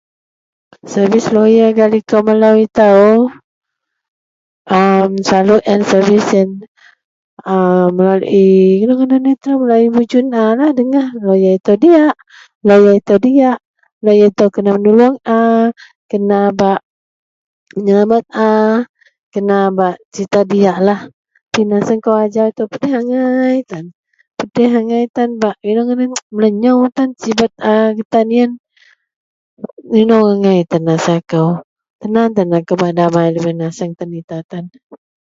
Servis 0.91 1.25
loyar 1.35 1.69
gak 1.77 1.89
likou 1.93 2.21
melou 2.27 2.55
itou, 2.65 3.13
[armmm] 4.77 5.11
selalu 5.27 5.55
en 5.71 5.81
servis 5.91 6.27
en 6.41 6.49
[a] 7.51 7.55
melalui 7.95 8.45
inou 8.83 8.95
ngadan 8.97 9.27
laei 9.69 9.87
mujun 9.95 10.25
a 10.41 10.69
dengah, 10.79 11.07
loyar 11.27 11.53
itou 11.59 11.75
diyak, 13.23 13.59
loyar 14.05 14.23
itou 14.31 14.47
kena 14.55 14.69
menuluong 14.75 15.15
a, 15.35 15.37
kena 16.09 16.37
bak 16.59 16.79
menyelamet 17.75 18.25
a, 18.47 18.49
kena 19.33 19.57
bak 19.79 19.95
cerita 20.13 20.39
diyaklah. 20.51 21.01
Tapi 21.51 21.63
naseng 21.69 21.99
kou 22.03 22.15
ajau 22.23 22.47
itou 22.49 22.69
pedeh 22.71 22.93
angai 22.99 23.57
tan, 23.69 23.85
pedeh 24.39 24.71
angai 24.79 25.03
tan 25.15 25.29
bak 25.41 25.55
inou 25.69 25.83
ngadan 25.85 26.11
melenyou 26.35 26.79
tan 26.95 27.09
sibet 27.21 27.51
a 27.71 27.91
getan 27.97 28.27
yen. 28.37 28.51
Inou 30.01 30.23
angai 30.33 30.59
tan 30.71 30.83
rasa 30.89 31.13
kou 31.31 31.51
tan 31.99 32.13
aan 32.19 32.31
tan 32.35 32.49
rasa 32.55 32.91
damai 32.97 33.27
lubeang 33.35 33.59
naseng 33.67 33.91
tan 33.99 34.09
itou 34.19 34.41
tan 34.51 34.65